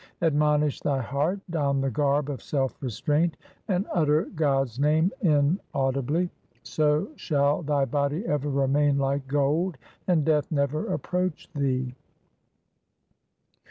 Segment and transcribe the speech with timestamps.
[0.23, 6.31] Admonish thy heart, don the garb of self restraint, and utter God's name inaudibly,
[6.63, 9.77] So shall thy body ever remain like gold,
[10.07, 11.93] and Death never approach thee.